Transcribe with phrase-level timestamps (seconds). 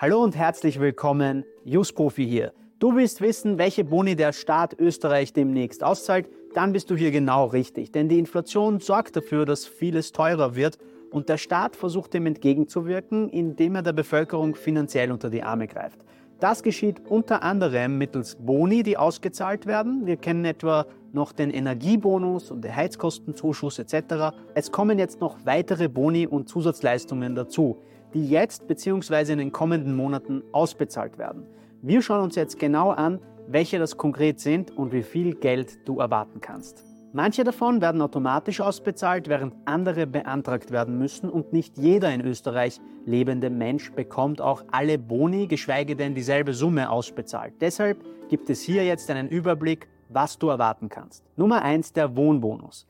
[0.00, 1.44] Hallo und herzlich willkommen,
[1.94, 2.54] Profi hier.
[2.78, 7.44] Du willst wissen, welche Boni der Staat Österreich demnächst auszahlt, dann bist du hier genau
[7.44, 7.92] richtig.
[7.92, 10.78] Denn die Inflation sorgt dafür, dass vieles teurer wird
[11.10, 16.00] und der Staat versucht dem entgegenzuwirken, indem er der Bevölkerung finanziell unter die Arme greift.
[16.38, 20.06] Das geschieht unter anderem mittels Boni, die ausgezahlt werden.
[20.06, 24.34] Wir kennen etwa noch den Energiebonus und den Heizkostenzuschuss etc.
[24.54, 27.82] Es kommen jetzt noch weitere Boni und Zusatzleistungen dazu,
[28.14, 29.32] die jetzt bzw.
[29.32, 31.46] in den kommenden Monaten ausbezahlt werden.
[31.82, 35.98] Wir schauen uns jetzt genau an, welche das konkret sind und wie viel Geld du
[35.98, 36.84] erwarten kannst.
[37.12, 42.80] Manche davon werden automatisch ausbezahlt, während andere beantragt werden müssen und nicht jeder in Österreich
[43.04, 47.54] lebende Mensch bekommt auch alle Boni, geschweige denn dieselbe Summe ausbezahlt.
[47.60, 51.24] Deshalb gibt es hier jetzt einen Überblick, was du erwarten kannst.
[51.36, 52.86] Nummer 1 der Wohnbonus.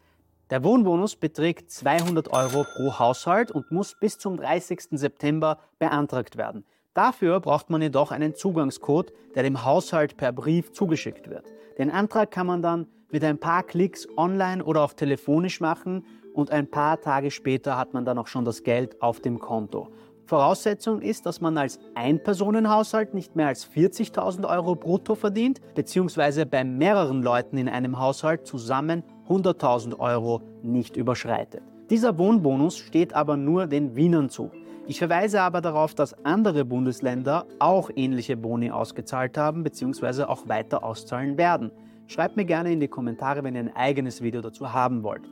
[0.50, 4.98] Der Wohnbonus beträgt 200 Euro pro Haushalt und muss bis zum 30.
[4.98, 6.64] September beantragt werden.
[6.92, 11.44] Dafür braucht man jedoch einen Zugangscode, der dem Haushalt per Brief zugeschickt wird.
[11.78, 16.50] Den Antrag kann man dann mit ein paar Klicks online oder auch telefonisch machen und
[16.50, 19.88] ein paar Tage später hat man dann auch schon das Geld auf dem Konto.
[20.26, 26.64] Voraussetzung ist, dass man als Einpersonenhaushalt nicht mehr als 40.000 Euro brutto verdient, beziehungsweise bei
[26.64, 31.62] mehreren Leuten in einem Haushalt zusammen 100.000 Euro nicht überschreitet.
[31.88, 34.50] Dieser Wohnbonus steht aber nur den Wienern zu.
[34.88, 40.24] Ich verweise aber darauf, dass andere Bundesländer auch ähnliche Boni ausgezahlt haben bzw.
[40.24, 41.70] auch weiter auszahlen werden.
[42.08, 45.22] Schreibt mir gerne in die Kommentare, wenn ihr ein eigenes Video dazu haben wollt.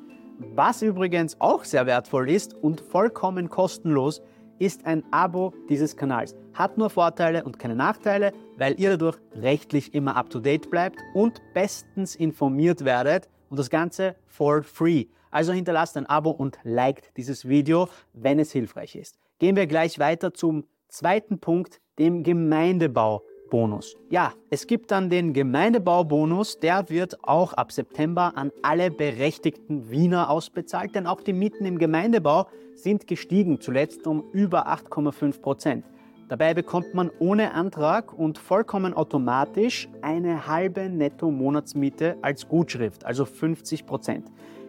[0.55, 4.23] Was übrigens auch sehr wertvoll ist und vollkommen kostenlos,
[4.61, 6.37] ist ein Abo dieses Kanals.
[6.55, 12.15] Hat nur Vorteile und keine Nachteile, weil ihr dadurch rechtlich immer up-to-date bleibt und bestens
[12.15, 15.07] informiert werdet und das Ganze for free.
[15.31, 19.19] Also hinterlasst ein Abo und liked dieses Video, wenn es hilfreich ist.
[19.39, 23.23] Gehen wir gleich weiter zum zweiten Punkt, dem Gemeindebau.
[23.51, 23.97] Bonus.
[24.11, 30.29] Ja, es gibt dann den Gemeindebaubonus, der wird auch ab September an alle berechtigten Wiener
[30.29, 35.85] ausbezahlt, denn auch die Mieten im Gemeindebau sind gestiegen, zuletzt um über 8,5 Prozent.
[36.29, 43.87] Dabei bekommt man ohne Antrag und vollkommen automatisch eine halbe Netto-Monatsmiete als Gutschrift, also 50
[43.87, 44.27] Prozent.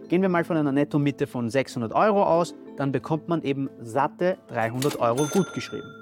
[0.08, 4.38] Gehen wir mal von einer Netto-Miete von 600 Euro aus, dann bekommt man eben satte
[4.48, 5.94] 300 Euro gutgeschrieben.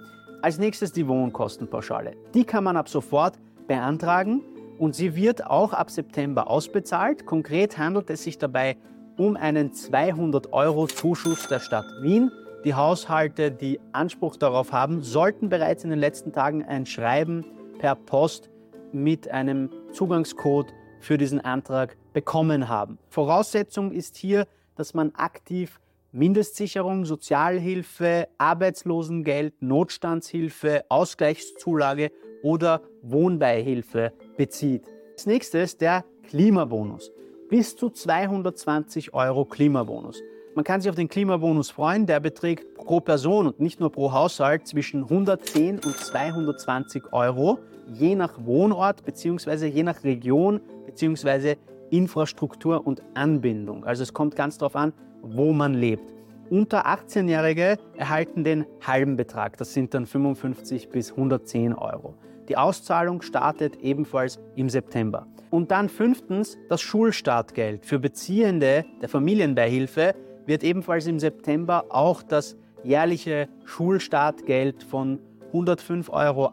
[0.43, 2.13] Als nächstes die Wohnkostenpauschale.
[2.35, 4.43] Die kann man ab sofort beantragen
[4.77, 7.25] und sie wird auch ab September ausbezahlt.
[7.25, 8.77] Konkret handelt es sich dabei
[9.17, 12.31] um einen 200 Euro Zuschuss der Stadt Wien.
[12.67, 17.45] Die Haushalte, die Anspruch darauf haben, sollten bereits in den letzten Tagen ein Schreiben
[17.79, 18.49] per Post
[18.91, 22.97] mit einem Zugangscode für diesen Antrag bekommen haben.
[23.07, 25.79] Voraussetzung ist hier, dass man aktiv
[26.11, 32.11] Mindestsicherung, Sozialhilfe, Arbeitslosengeld, Notstandshilfe, Ausgleichszulage
[32.43, 34.83] oder Wohnbeihilfe bezieht.
[35.13, 37.13] Als nächstes der Klimabonus.
[37.47, 40.21] Bis zu 220 Euro Klimabonus.
[40.57, 44.11] Man kann sich auf den Klimabonus freuen, der beträgt pro Person und nicht nur pro
[44.11, 49.67] Haushalt zwischen 110 und 220 Euro, je nach Wohnort bzw.
[49.67, 51.57] je nach Region bzw.
[51.91, 53.85] Infrastruktur und Anbindung.
[53.85, 56.11] Also es kommt ganz darauf an, wo man lebt.
[56.49, 62.15] Unter 18-Jährige erhalten den halben Betrag, das sind dann 55 bis 110 Euro.
[62.49, 65.27] Die Auszahlung startet ebenfalls im September.
[65.51, 67.85] Und dann fünftens, das Schulstartgeld.
[67.85, 70.15] Für Beziehende der Familienbeihilfe
[70.47, 75.19] wird ebenfalls im September auch das jährliche Schulstartgeld von
[75.53, 76.51] 105,80 Euro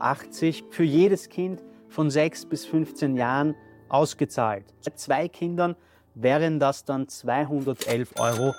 [0.70, 3.54] für jedes Kind von 6 bis 15 Jahren
[3.88, 4.64] ausgezahlt.
[4.84, 5.76] Bei zwei Kindern
[6.14, 8.54] wären das dann 211,60 Euro.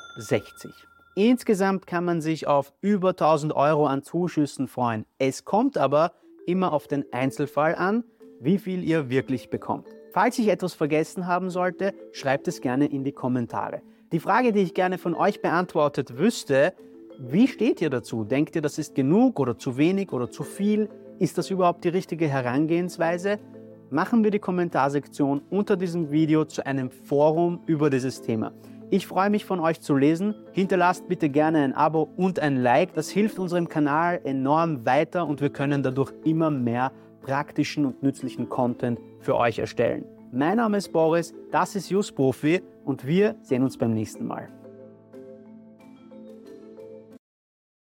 [1.15, 5.05] Insgesamt kann man sich auf über 1000 Euro an Zuschüssen freuen.
[5.17, 6.11] Es kommt aber
[6.45, 8.03] immer auf den Einzelfall an,
[8.39, 9.87] wie viel ihr wirklich bekommt.
[10.11, 13.81] Falls ich etwas vergessen haben sollte, schreibt es gerne in die Kommentare.
[14.15, 16.71] Die Frage, die ich gerne von euch beantwortet wüsste,
[17.19, 18.23] wie steht ihr dazu?
[18.23, 20.87] Denkt ihr, das ist genug oder zu wenig oder zu viel?
[21.19, 23.39] Ist das überhaupt die richtige Herangehensweise?
[23.89, 28.53] machen wir die Kommentarsektion unter diesem Video zu einem Forum über dieses Thema.
[28.89, 30.33] Ich freue mich von euch zu lesen.
[30.53, 32.93] Hinterlasst bitte gerne ein Abo und ein Like.
[32.93, 38.47] Das hilft unserem Kanal enorm weiter und wir können dadurch immer mehr praktischen und nützlichen
[38.47, 40.05] Content für euch erstellen.
[40.31, 44.49] Mein Name ist Boris, das ist Just Profi und wir sehen uns beim nächsten Mal.